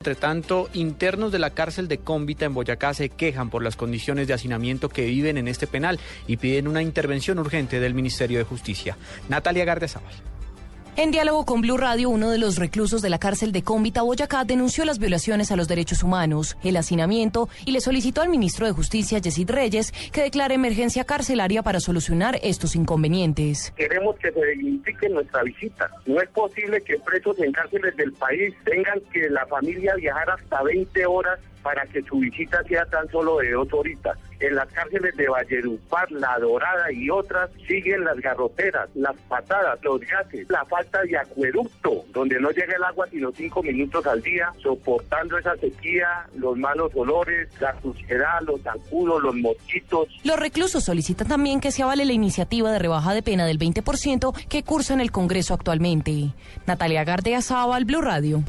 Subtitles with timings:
[0.00, 4.28] Entre tanto, internos de la cárcel de Cómbita en Boyacá se quejan por las condiciones
[4.28, 8.44] de hacinamiento que viven en este penal y piden una intervención urgente del Ministerio de
[8.44, 8.96] Justicia.
[9.28, 10.12] Natalia Gardezábal.
[10.98, 14.44] En diálogo con Blue Radio, uno de los reclusos de la cárcel de Cómbita, Boyacá,
[14.44, 18.72] denunció las violaciones a los derechos humanos, el hacinamiento y le solicitó al ministro de
[18.72, 23.74] Justicia, Yesid Reyes, que declare emergencia carcelaria para solucionar estos inconvenientes.
[23.76, 25.90] Queremos que se dignifique nuestra visita.
[26.06, 30.62] No es posible que presos en cárceles del país tengan que la familia viajar hasta
[30.62, 34.16] 20 horas para que su visita sea tan solo de dos horitas.
[34.40, 40.00] En las cárceles de Valledupar, La Dorada y otras siguen las garroteras, las patadas, los
[40.00, 44.52] gases, la falta de acueducto, donde no llega el agua sino cinco minutos al día,
[44.62, 50.08] soportando esa sequía, los malos olores, la suciedad, los zancudos, los mosquitos.
[50.24, 54.34] Los reclusos solicitan también que se avale la iniciativa de rebaja de pena del 20%
[54.48, 56.32] que cursa en el Congreso actualmente.
[56.66, 58.42] Natalia Gardea Sábal, Blue Radio.